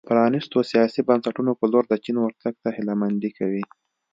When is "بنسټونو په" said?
1.09-1.65